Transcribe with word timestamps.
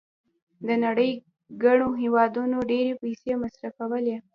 د 0.67 0.69
نړۍ 0.85 1.11
ګڼو 1.63 1.87
هېوادونو 2.01 2.57
ډېرې 2.71 2.93
پیسې 3.01 3.31
مصرفولې. 3.43 4.17